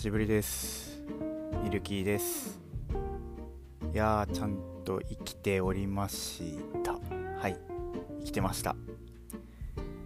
[0.00, 1.02] しぶりです。
[1.62, 2.58] ミルキーです。
[3.92, 6.92] いやーちゃんと生きておりました。
[7.38, 7.58] はい。
[8.20, 8.74] 生きてました。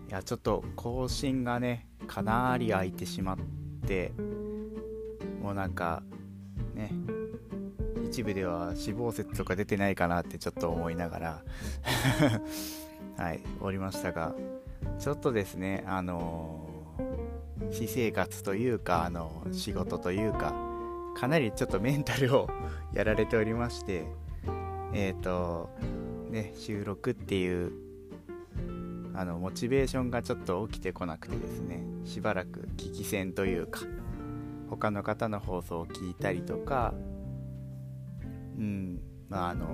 [0.09, 3.38] いやちょっと更新がねかなり空いてしまっ
[3.87, 4.11] て
[5.41, 6.02] もうなんか
[6.74, 6.91] ね
[8.05, 11.42] 一部では死亡説とか出てないかなってちょっと思いながら。
[13.16, 14.34] はいおりましたが
[14.98, 16.73] ちょっとですねあのー、
[17.70, 20.54] 私生活というかあの仕事というか
[21.16, 22.48] かなりちょっとメンタルを
[22.92, 24.04] やられておりまして
[24.92, 25.70] えっ、ー、と
[26.30, 27.73] ね収録っていう
[29.14, 33.80] あのモチベーションがちょっと起きてこなくてですねしばらく聞き戦というか
[34.68, 36.95] 他の方の放送を聞いたりとか
[38.59, 39.66] うんまああの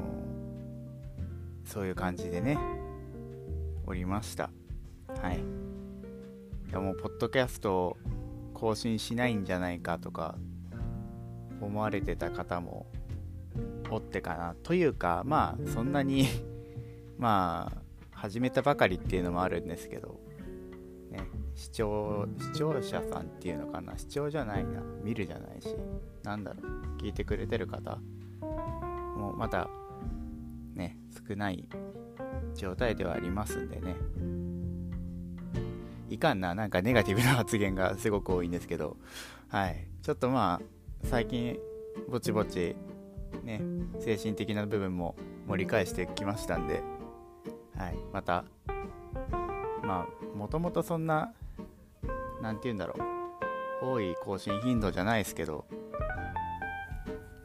[1.65, 2.59] そういう感じでね
[3.87, 4.51] おりました。
[5.21, 5.70] はい。
[6.71, 7.97] いやもうポッドキャストを
[8.55, 10.37] 更新しないんじゃないかとか
[11.61, 12.87] 思われてた方も
[13.91, 14.55] おってかな。
[14.63, 16.27] というかまあそんなに
[17.19, 17.83] まあ
[18.13, 20.21] 始めたばかりっていうのもあるんですけど
[21.11, 23.99] ね視聴視聴者さんっていうのかな。
[23.99, 24.81] 視聴じゃないな。
[25.03, 25.75] 見るじゃないし
[26.23, 27.03] なんだろう。
[27.03, 27.99] 聞いてくれてる方
[29.17, 29.69] もうまだ
[30.77, 30.97] ね
[31.29, 31.69] 少ない
[32.55, 33.97] 状態ではありますんでね。
[36.11, 38.97] いかんななんかネガティブな発言がすごく多いんですけど。
[39.49, 39.87] はい。
[40.03, 41.59] ちょっとまあ最近
[42.09, 42.77] ぼちぼち
[43.45, 43.63] ね
[44.01, 45.15] 精神的な部分も
[45.47, 46.83] 盛り返してきましたんで。
[47.77, 47.97] はい。
[48.13, 48.45] また
[49.83, 51.33] まあもともとそんな
[52.43, 52.95] 何て言うんだろ
[53.83, 53.87] う。
[53.93, 55.65] 多い更新頻度じゃないですけど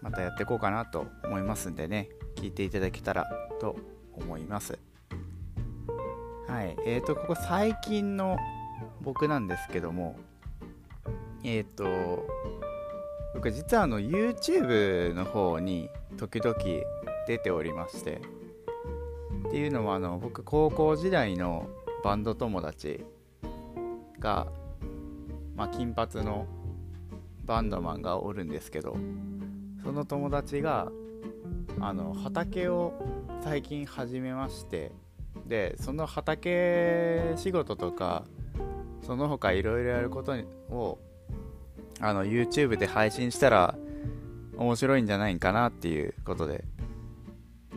[0.02, 2.09] またやっていこうかなと思いますんでね。
[2.36, 3.25] 聞いていただけたら
[3.61, 3.77] と
[4.13, 4.77] 思います。
[6.56, 6.78] はい。
[6.86, 8.38] えーとここ最近の
[9.02, 10.16] 僕なんですけども
[11.44, 12.25] えっ、ー、と
[13.33, 16.55] 僕実はあの YouTube の方に時々
[17.27, 18.21] 出ておりまして
[19.49, 21.67] っていうのはあの僕高校時代の
[22.05, 23.04] バンド友達
[24.20, 24.48] が、
[25.58, 26.48] まあ、金髪の
[27.44, 28.95] バンドマンがおるんですけど
[29.83, 30.89] その友達が
[31.82, 32.94] あの畑を
[33.44, 34.94] 最近始めまして
[35.48, 38.26] でその畑仕事とか
[39.04, 40.33] その他いろいろやること
[40.70, 40.98] を
[42.00, 43.76] あの YouTube で配信したら
[44.58, 46.64] 面白いんじゃないかなっていうことで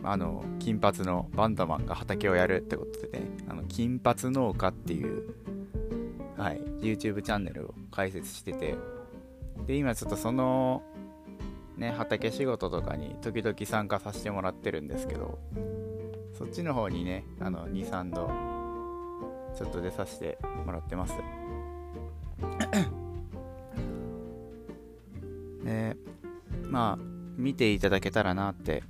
[0.03, 5.35] あの金髪のバンドマンが畑をやるってことでねあの金髪農家っていう、
[6.37, 8.75] はい、YouTube チャンネルを開設してて
[9.67, 10.81] で今ちょっとその
[11.77, 15.37] ね畑仕事とかに時々参加させてもらってるんですけど
[16.39, 18.31] そっちの方にねあの23度
[19.53, 21.13] ちょっと出させてもらってます。
[25.65, 25.97] で
[26.63, 26.99] まあ
[27.35, 28.83] 見ていただけたらなって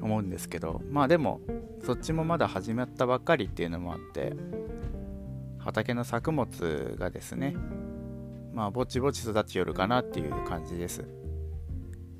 [0.00, 1.40] 思うんですけどまあでも
[1.84, 4.32] そっちもまだ始まったばっかりっていうのもあって
[5.58, 7.56] 畑の作物がですね
[8.54, 11.04] まあぼちぼち育ちよるかなっていう感じです。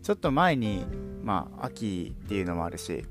[0.03, 0.85] ちょっと前に
[1.23, 3.05] まあ秋っていうのもあるし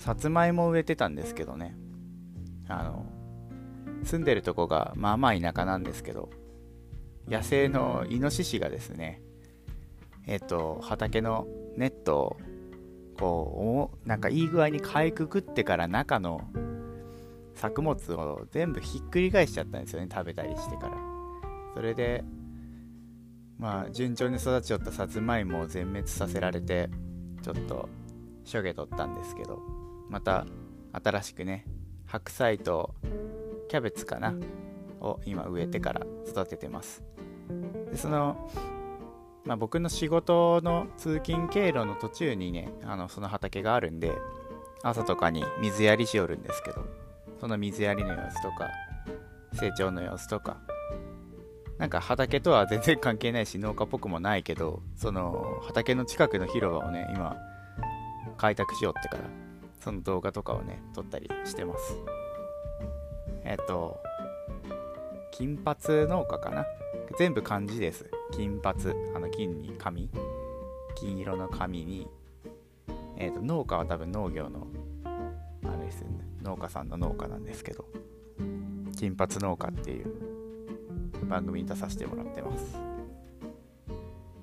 [0.00, 1.76] さつまいも植えてたんですけどね。
[2.68, 3.04] あの
[4.02, 6.30] 住んでるとこがまあまあ田舎なんですけど
[7.28, 9.20] 野生のイノシシがですね
[10.26, 11.46] えっ、と畑の
[11.76, 12.36] ネットを
[13.18, 16.48] こうなんかいい具合にかいくくってから中の
[17.54, 20.96] 作物を全部ひっくり返しちゃったんですよね食べたりしてから。
[21.74, 22.24] それで
[23.58, 26.88] まあ順調に育ちよったさつまいもを全滅させられて
[27.42, 27.90] ちょっと
[28.44, 29.89] しょげとったんですけど。
[30.10, 30.44] また
[30.92, 31.64] 新しくね
[32.06, 32.94] 白菜と
[33.68, 34.34] キャベツかな
[35.00, 37.02] を今植えてから育ててます。
[37.90, 38.50] でその、
[39.44, 44.12] まあ、僕の仕事の通勤経路の途中にねあのその畑があるんで
[44.82, 46.84] 朝とかに水やりしよるんですけど
[47.40, 48.68] その水やりの様子とか
[49.54, 50.58] 成長の様子とか
[51.78, 57.36] なんか畑とは全然関係ないし農家っぽくもないけどその畑の近くの広場をね今
[58.36, 59.49] 開拓しようってから
[59.80, 61.96] その動画とかをね撮ったりしてます
[63.42, 63.98] えっと、
[65.32, 66.66] 金髪農家かな？
[67.18, 68.08] 全部漢字です。
[68.32, 68.78] 金髪。
[69.14, 70.08] あの、金に髪。
[70.94, 72.06] 金色の髪に、
[73.16, 74.66] えっと、農家は多分農業の、
[75.04, 76.08] あれですね、
[76.42, 77.86] 農家さんの農家なんですけど、
[78.96, 80.14] 金髪農家っていう
[81.26, 82.76] 番組に出させてもらってます。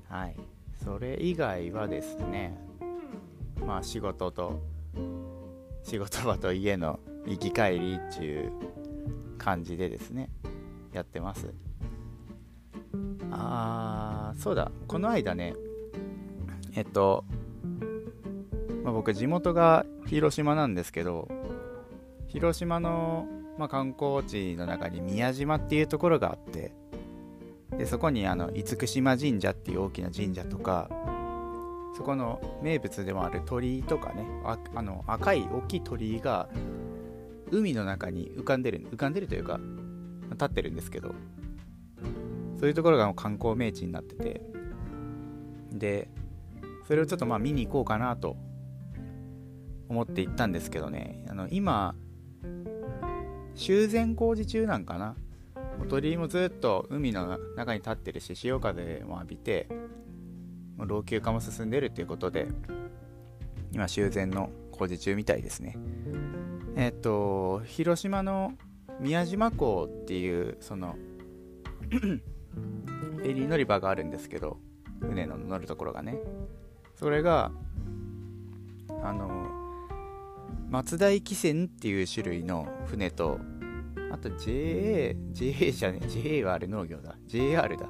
[0.09, 0.35] はい。
[0.83, 2.57] それ以外はですね、
[3.65, 4.59] まあ仕事と、
[5.87, 8.51] 仕事場と家の行き帰りっていう
[9.37, 10.29] 感じでですね
[10.91, 11.53] やってます。
[13.31, 14.69] あーそうだ。
[14.85, 15.53] この間ね
[16.75, 17.23] えっと、
[18.83, 21.29] まあ、僕地元が広島なんですけど
[22.27, 23.25] 広島の、
[23.57, 26.73] まあ、観光地の中に宮島っていうところがあって
[27.77, 30.89] でそこにあの厳島神社っていう大きな神社とか
[31.97, 36.47] そこの名物でもある鳥居とかねああの赤い大きい鳥居が
[37.49, 39.59] 海の中に浮かんでる浮かんでるというか
[40.31, 41.15] 立ってるんですけど
[42.59, 44.41] そういうところが観光名地になってて
[45.71, 46.07] で
[46.87, 48.37] それをちょっとまあ見に行こうかなと
[49.89, 51.95] 思って行ったんですけどねあの今
[53.55, 55.15] 修繕工事中なんかな。
[55.89, 59.67] 鳥居もずっと海の中に立ってるし潮風も浴びて
[60.85, 62.47] 老朽化も進んでるっていうことで
[63.71, 65.77] 今修繕の工事中みたいですね
[66.75, 68.53] えっと広島の
[68.99, 70.95] 宮島港っていうその
[71.89, 74.57] フェリー乗り場があるんですけど
[75.01, 76.17] 船の乗るところがね
[76.95, 77.51] それが
[79.03, 79.47] あの
[80.69, 83.39] 松田汽船っていう種類の船と
[84.11, 87.15] あと JA、JA じゃね JA はあれ農業だ。
[87.27, 87.87] JR だ。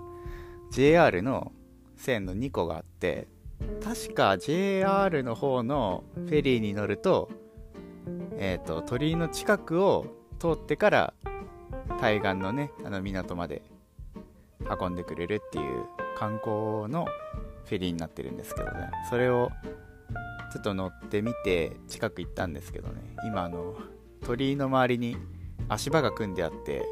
[0.72, 1.52] JR の
[1.98, 3.28] 線の2個があって、
[3.84, 7.30] 確か JR の方のフェリーに乗ると、
[8.38, 10.06] えっ、ー、と、鳥居の近くを
[10.40, 11.14] 通ってから
[12.00, 13.62] 対岸のね、あの港まで
[14.82, 15.86] 運んでくれるっていう
[16.18, 17.08] 観光の
[17.66, 18.92] フェリーになってるんですけどね。
[19.10, 19.52] それを
[20.54, 23.02] ちょっと乗ってみて近く行ったんですけどね。
[23.26, 23.76] 今あの、
[24.26, 25.18] 鳥居の周りに
[25.70, 26.84] 足場が組んであって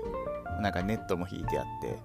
[0.62, 1.98] なんかネットも引いてあって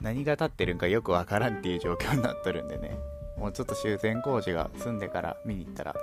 [0.00, 2.98] 何が立ってるんかよくわからんっていう状況になっとるんでね。
[3.36, 5.94] もうちょっと修繕工事が済んでから見に行ったら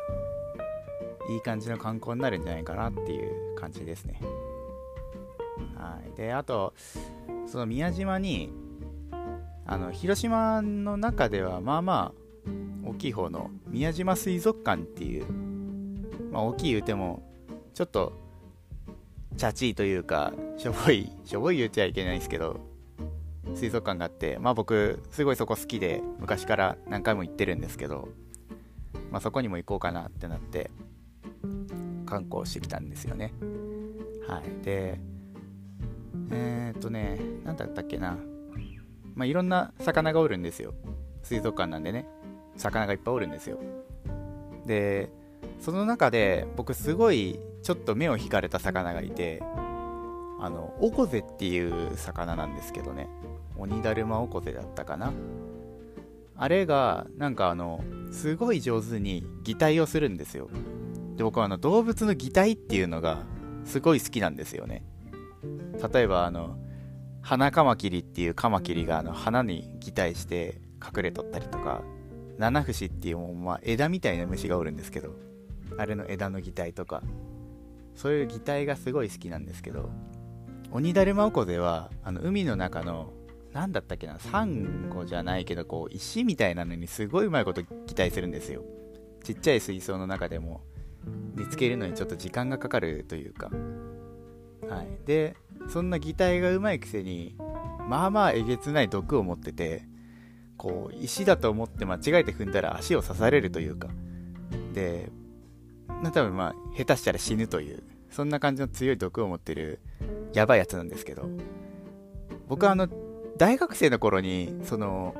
[1.30, 4.20] いい感じの観光になるんじゃないかなっていう感じですね。
[5.76, 6.18] はい。
[6.18, 6.74] であと
[7.46, 8.52] その宮島に
[9.66, 15.26] あの広島の中ではまあまあ大きい方の宮島水族館っていう、
[16.32, 17.22] まあ、大きい言うても
[17.74, 18.14] ちょっと
[19.38, 22.60] チャチーというか、しょぼい、しょぼい言っちゃいけないんですけど、
[23.58, 28.08] 水族館があって、まあ僕、すごいそこ好きで、昔から何回も行ってるんですけど、
[29.12, 30.70] まあそこにも行こうかなってなって、
[32.06, 33.34] 観光してきたんですよね。
[34.28, 34.64] はい。
[34.64, 35.00] で、
[36.32, 38.18] えー、っとね、何だったっけな。
[39.16, 40.76] まあいろんな魚がおるんですよ。
[41.24, 42.06] 水族館なんでね。
[42.58, 43.58] 魚がいっぱいおるんですよ。
[44.68, 45.10] で、
[45.60, 49.42] その中で僕すごいちょっと目を引かれた魚がいて
[50.40, 53.10] あのオコゼっていう魚なんですけどね
[53.58, 55.14] オニダルマオコゼだったかな。
[56.36, 60.50] あれがなんかあのすごい上手に擬態をするんですよ。
[61.16, 63.24] で僕はあの動物の擬態っていうのが
[63.66, 64.84] すごい好きなんですよね。
[65.94, 66.58] 例えばあの
[67.22, 71.82] 花カマキリっていうカマキリがあの花に擬態して隠れとったりとか
[72.38, 75.16] 七節っていう、まあ、枝みたいな虫がおるんですけど
[75.78, 77.02] あれの枝の擬態とか。
[77.98, 79.90] そういう擬態がすごい好きなんですけど
[80.72, 83.12] 鬼だるまおこぜはあの海の中の
[83.58, 84.20] 何だったっけな？
[84.20, 88.62] サンゴじゃないけどこう石みたいなのにすごいうまいこと擬態するんですよ。
[89.24, 90.62] ちっちゃい水槽の中でも。
[91.36, 93.50] 見つけるのにちょっと時間がかかるというか。
[94.70, 94.88] はい。
[95.08, 95.36] で
[95.70, 97.36] そんな擬態がうまいくせに
[97.90, 99.84] まあまあえげつない毒を持ってて
[100.58, 103.88] こう石だと思って間違えて踏んだら足を刺されるというか。
[104.74, 105.10] で
[106.04, 109.80] 多分まあ下手したら死ぬというそんな感じの強い毒を持ってる
[110.34, 111.28] やばいやつなんですけど。
[112.48, 112.88] 僕はあの
[113.38, 115.16] 大学生の頃にその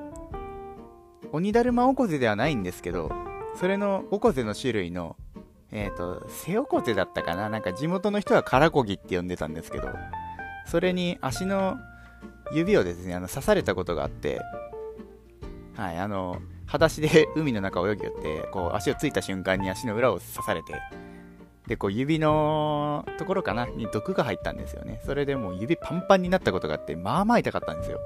[1.32, 3.12] 鬼だるまオコゼではないんですけど
[3.56, 5.16] それのオコゼの種類の
[5.72, 7.50] えっ、ー、とセオコゼだったかな？
[7.50, 9.90] なんか地元の人はカラコギって呼んでたんですけど
[10.66, 11.78] それに足の
[12.54, 14.40] 指をですねあの刺されたことがあって
[15.76, 20.74] はいあの裸足で海の中を泳ぎよって、こう足をついた瞬間に足の裏を刺されて、
[21.68, 25.02] で、こう指のところかなに毒が入ったんですよね。
[25.06, 28.00] それでもう指パンパンになったことがあって、まあまあ痛かったんですよ。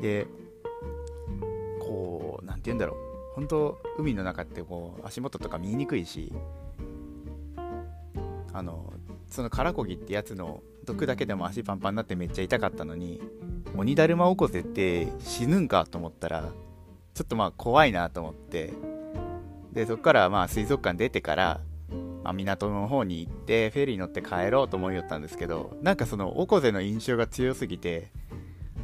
[0.00, 0.26] で、
[1.80, 2.96] こう、なんて言うんだろう。
[3.34, 6.32] 本当海の中ってこう足元とか見えにくいし、
[8.52, 8.92] あの、
[9.28, 13.22] そのカラコギってやつの毒だけでも足パンパンになってめっちゃ痛かったのに、
[13.76, 16.52] 鬼だるま起こせって死ぬんかと思ったら、
[17.14, 18.72] ちょっとまあ怖いなと思って、
[19.72, 21.60] で、そこからまあ水族館出てから、
[22.22, 28.10] まあ、港の方に行ってフェリー乗って帰ろうと思いよったんですけどなんかそのオコゼの印象が強すぎて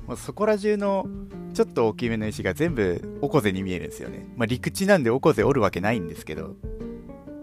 [0.07, 1.07] もうそこら中の
[1.55, 6.57] ちょっと大きめの石が全部オコゼに見えるんですよね、まあ、陸地なんでオコゼおるわけないんですけど、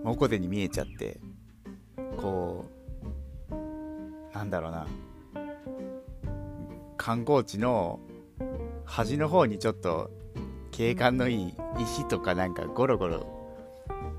[0.03, 1.19] まあ、オコゼに見えちゃって
[2.17, 2.75] こう
[4.35, 4.85] なんだろうな。
[6.97, 7.99] 観光地の
[8.83, 10.09] 端の方にちょっと
[10.71, 13.27] 景観のいい石とかなんかゴロゴロ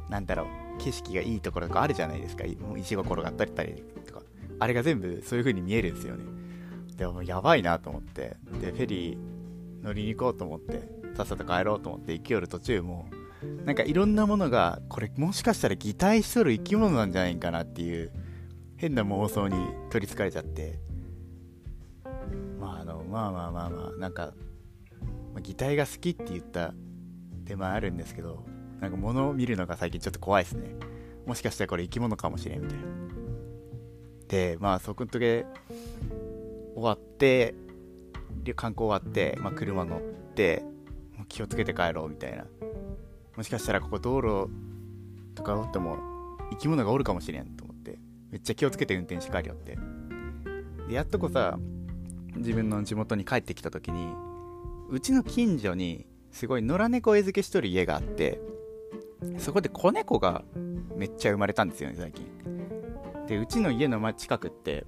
[0.08, 0.65] なんだろう。
[0.78, 2.44] 景色がいいところとかあるじゃないですか。
[2.76, 3.50] 石が転がったり
[4.06, 4.22] とか。
[4.58, 6.24] あれが全部そういう風に見えるんですよね。
[6.96, 8.36] でもやばいなと思って。
[8.60, 9.18] でフェリー
[9.82, 10.96] 乗りに行こうと思って。
[11.16, 13.08] さっさと帰ろうと思って行きよる途中も
[13.64, 18.12] なんかいろんなものがこれもしかしたら擬態しとる生き物なんじゃないかなっていう
[18.76, 19.56] 変な妄想に
[19.90, 20.78] 取りつかれちゃって。
[22.60, 24.34] まああのまあまあまあまあなんか、
[25.40, 26.74] 擬態が好きって言った
[27.46, 28.44] 手前あるんですけど
[28.80, 30.70] なんか物を見るのが最近ちょっと怖いですね。
[31.26, 32.84] もしかしたらこれ生き物かもしれんみたいな。
[34.28, 35.44] でまあそこの時終
[36.76, 37.54] わって
[38.54, 40.00] 観光終わって、まあ、車乗っ
[40.34, 40.62] て
[41.16, 42.44] もう気をつけて帰ろうみたいな。
[43.36, 44.50] もしかしたらここ道路
[45.34, 45.98] とかおっても
[46.50, 47.98] 生き物がおるかもしれんと思って
[48.30, 49.76] めっちゃ気をつけて運転して帰るよって。
[50.88, 51.58] でやっとこさ
[52.36, 54.12] 自分の地元に帰ってきた時に
[54.90, 58.40] うちの近所にすごい野良猫餌付けしとる家があって
[59.38, 60.42] そこで子猫が
[60.94, 62.26] めっちゃ生まれたんですよね最近。
[63.26, 64.84] でうちの家の近くって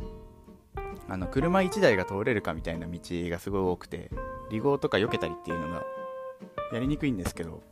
[1.09, 4.11] あの車1台が通れるかみたいな道がすごい多くて
[4.51, 5.83] 離合とか避けたりっていうのが
[6.73, 7.63] やりにくいんですけど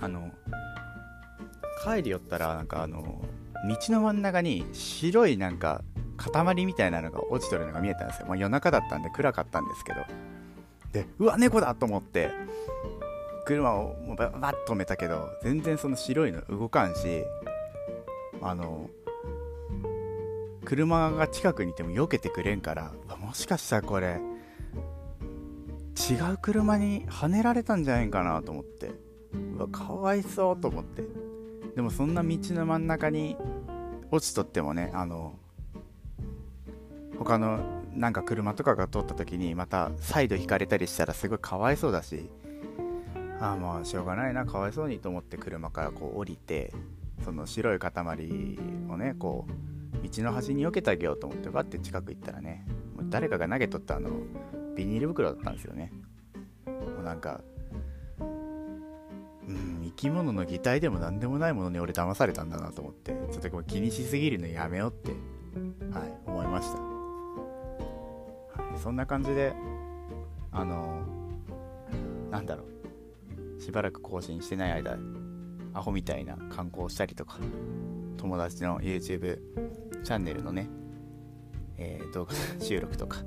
[0.00, 0.30] あの
[1.84, 3.22] 帰り寄ったらなんかあの
[3.66, 5.82] 道の真ん中に白いなんか
[6.16, 10.00] 塊みたいなのが落ちとるのが見えたんですよ、まあ、夜中だったんで暗かったんですけど。
[10.94, 12.30] でうわ猫だと思って
[13.44, 17.24] 車をもうバッと止めたけど全然その白いの動かんし
[18.40, 18.90] あの
[20.64, 24.20] 車が近くにいても避けてくれんからもしかしたらこれ
[26.10, 28.92] 違う車にはねられたんじゃないかなと思って
[29.56, 31.02] うわかわいそうと思って。
[31.74, 33.36] でもそんな道の真ん中に
[34.10, 35.34] 落ちとってもねあの
[37.18, 42.30] 他のなんか車とかが通った時にまた再度引かれたりしたらすごいかわいそうだし
[43.44, 46.72] ああまあしょうがないなかわいそうにと思って車からこう降りて
[47.22, 47.90] その白い塊
[48.88, 49.46] をねこ
[50.02, 54.10] う道の端に避けてあげようと思ってバッて近く行ったらねもう誰かが投げとったあの
[54.74, 55.92] ビニール袋だったんですよね。
[56.66, 57.42] もうなんか
[58.18, 65.10] うん生き物の擬態でも何でもないものに俺騙されたんだなと思ってちょっとこう気にしすぎるのやめようって
[65.92, 69.52] はい思いました、はい、そんな感じで
[70.50, 71.02] あの、
[72.30, 72.74] なんだろう。
[73.64, 74.98] しばらく更新してない間
[75.72, 77.38] アホみたいな観光したりとか
[78.18, 79.38] 友達の YouTube
[80.02, 80.68] チャンネルのね、
[81.78, 83.22] えー、動画収録とか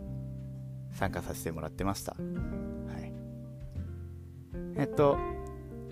[0.93, 2.11] 参加させてもらってました。
[2.13, 2.17] は
[2.99, 3.11] い。
[4.75, 5.17] えっと、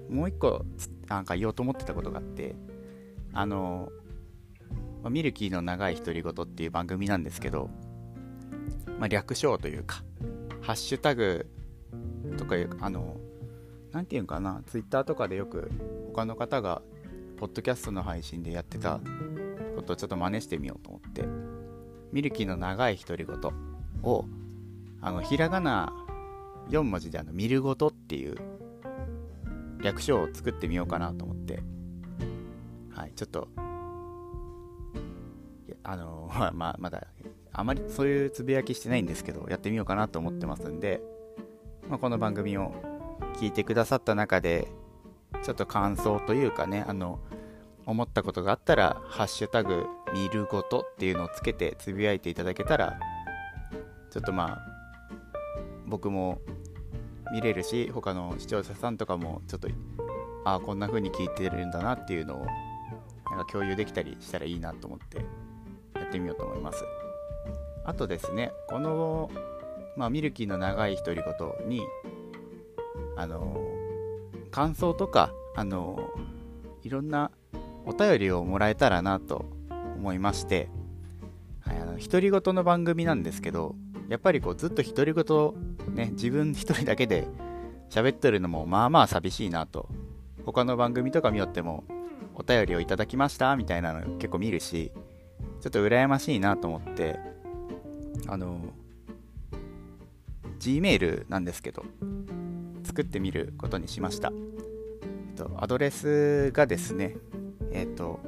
[0.10, 0.64] もう一個、
[1.08, 2.56] なんか言おうと思ってたことがあって、
[3.34, 3.90] あの、
[5.10, 7.70] ミルキーの長い独り言っていう番組なんですけど、
[9.00, 10.04] まあ、略称というか、
[10.62, 11.48] ハッシュタグ
[12.38, 13.18] とかいう、あの、
[13.96, 15.72] なんていうかな、ツイッターとかでよく
[16.08, 16.82] 他の方が、
[17.38, 19.00] ポッドキャストの配信でやってた
[19.78, 21.24] ことをちょっと真似してみようと思って、
[22.12, 23.38] ミルキーの長い独り言
[24.04, 24.26] を
[25.00, 25.94] あのひらがな
[26.68, 28.36] 4文字であの見るごとっていう
[29.82, 31.62] 略称を作ってみようかなと思って
[32.90, 33.48] はいちょっと
[35.84, 37.08] あの ま、まあ、まだ
[37.54, 41.02] あまりそういうつぶやきしてないんですけどやってみようかなと思ってますんで、
[41.88, 42.95] まあ、この番組を
[43.38, 44.68] 聞いてくださった中で
[45.44, 47.20] ちょっと感想というかねあの
[47.86, 52.98] 思ったことがあったら「ハッシュタグ見るごと」っていうのをつけてつぶやいていただけたら
[54.10, 54.76] ちょっとまあ
[55.86, 56.40] 僕も
[57.32, 59.68] 見れるし他の視聴者さんとかもちょっと
[60.46, 62.46] ああこんな風に聞いてるんだなっていうのを
[63.30, 65.18] なんか共有できたりしたらいいなと思って
[65.96, 66.84] やってみようと思います。
[67.84, 69.30] あとですねこの、
[69.96, 71.82] まあ、ミルキーの長い独り言に
[73.16, 73.58] あの
[74.52, 76.12] 感想とかあの
[76.84, 77.32] いろんな
[77.86, 79.46] お便りをもらえたらなと
[79.98, 80.70] 思いまして、
[81.62, 83.76] はい、あの独り言の番組なんですけど
[84.10, 87.28] やっぱりこうずっと独り言ね自分一人だけで
[87.90, 89.90] 喋ってるのもまあまあ寂しいなと
[90.46, 91.84] 他の番組とか見よっても
[92.36, 94.92] お便りをいただきましたみたいなの結構見るし
[95.62, 97.18] ちょっと羨ましいなと思って
[98.28, 98.60] あの
[100.60, 101.86] Gmail なんですけど
[102.96, 107.18] 作ってみることにしました、えっと、アドレスがですね
[107.74, 108.22] えっと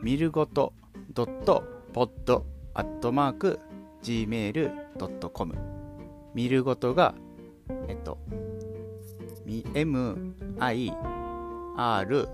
[0.00, 0.72] ミルゴト
[1.12, 1.62] ドット
[1.92, 3.60] ポッドアットマーク
[4.02, 5.54] gmail.com
[6.34, 7.14] 見るごとが、
[7.88, 8.18] えっと、
[9.74, 10.92] m, i,
[11.76, 12.28] r,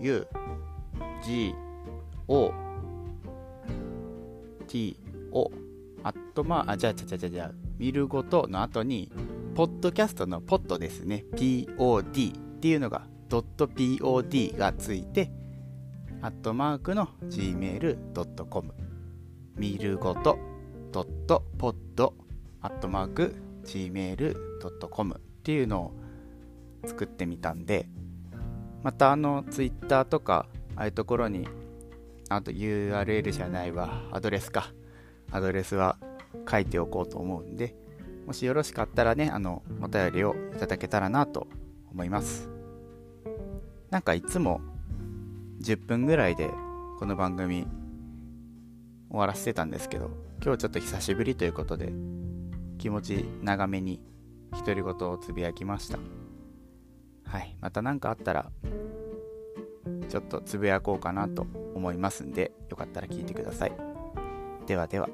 [0.00, 0.26] u,
[1.24, 1.54] g,
[2.28, 2.52] o,
[4.68, 4.96] t,
[5.32, 5.50] o,
[6.04, 9.10] あとまあ、あ、じゃあ、じゃあ、じゃあ、じゃあ、見るごとの後に、
[9.54, 11.24] ポッドキャストのポッドですね。
[11.34, 15.30] POD っていうのが、ドット .pod がついて、
[16.22, 18.74] アットマークの gmail.com
[19.56, 20.38] 見るごと
[20.92, 22.14] ドットポッド
[22.60, 25.92] アットマーク gmail.com っていうのを
[26.86, 27.88] 作ってみたんで、
[28.82, 31.48] またあの、ツイッターとか、ああいうところに、
[32.28, 34.72] あと URL じゃないわ、アドレスか。
[35.32, 35.98] アドレスは
[36.50, 37.74] 書いておこうと思うんで、
[38.30, 41.48] もしよろしかったらね、あの、お便りをいただけたらなと
[41.90, 42.48] 思います。
[43.90, 44.60] なんかいつも
[45.60, 46.48] 10分ぐらいで
[47.00, 47.66] この番組
[49.10, 51.92] 終わらせてたんですけど、今日ちょっと久しぶりということで、
[52.78, 54.00] 気持ち長めに
[54.52, 55.98] 独り言をつぶやきました。
[57.24, 57.56] はい。
[57.60, 58.52] また何かあったら、
[60.08, 63.72] ちょっとつぶやこうかなと思いますんで、よかったら聞いてください。
[64.68, 65.08] ではでは。